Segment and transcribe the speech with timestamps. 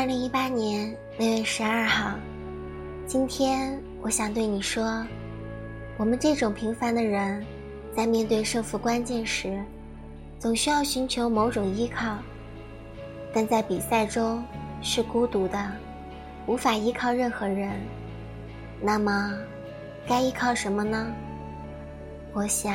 [0.00, 2.18] 二零一八年六月十二号，
[3.06, 5.06] 今天我想对你说，
[5.98, 7.44] 我们这种平凡的人，
[7.94, 9.62] 在面对胜负关键时，
[10.38, 12.16] 总需要寻求某种依靠，
[13.34, 14.42] 但在比赛中
[14.80, 15.70] 是孤独的，
[16.46, 17.70] 无法依靠任何人。
[18.80, 19.38] 那么，
[20.08, 21.12] 该依靠什么呢？
[22.32, 22.74] 我想，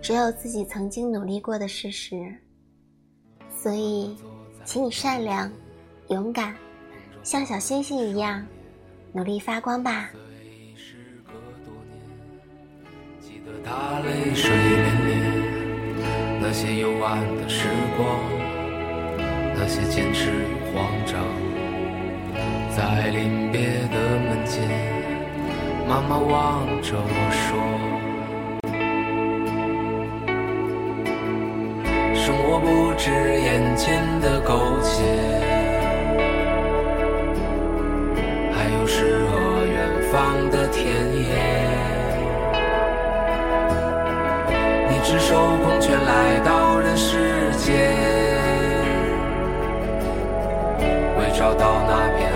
[0.00, 2.34] 只有自己曾经努力过的事实。
[3.54, 4.16] 所以，
[4.64, 5.52] 请你善良、
[6.08, 6.54] 勇敢，
[7.22, 8.46] 像小星星一样
[9.12, 10.10] 努力发光吧。
[13.20, 15.12] 记得他泪水涟涟，
[16.42, 18.20] 那些幽暗的时光，
[19.56, 21.24] 那些坚持与慌张，
[22.76, 24.62] 在临别的门前，
[25.88, 27.56] 妈妈望着我说。
[32.14, 35.53] 生活不止眼前的苟且，
[45.14, 47.72] 赤手空拳来到人世间，
[51.16, 52.32] 为找到那片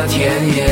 [0.00, 0.64] 的田野，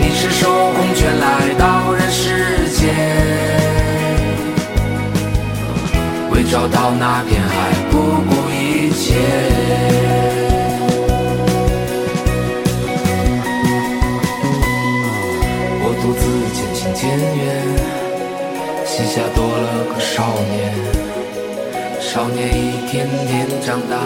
[0.00, 2.82] 你赤手空拳来到人世间，
[6.32, 7.96] 为找到那片海，不
[8.28, 9.14] 顾一切。
[15.80, 16.20] 我独自
[16.56, 17.08] 渐行渐
[17.38, 17.40] 远，
[18.84, 20.56] 膝下多了个少年。
[22.00, 23.96] 少年一天天长大，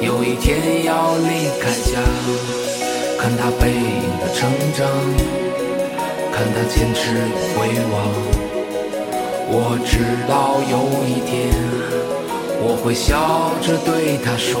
[0.00, 2.00] 有一天要离开家。
[3.18, 4.86] 看他背影的成长，
[6.32, 7.00] 看他坚持
[7.54, 7.94] 回望。
[9.48, 9.98] 我知
[10.28, 10.74] 道有
[11.08, 11.50] 一天，
[12.60, 14.60] 我会笑着对他说：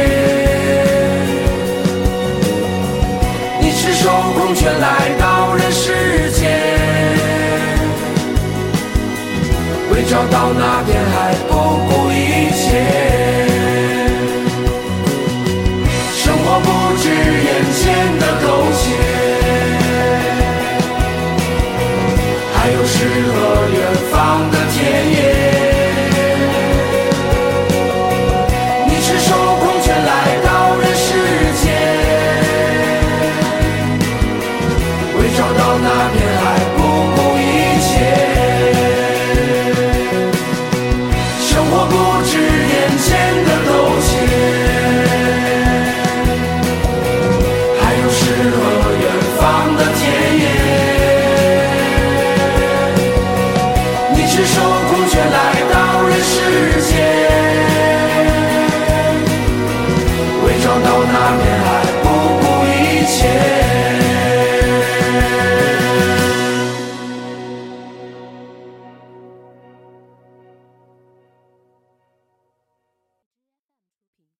[36.09, 36.70] mnie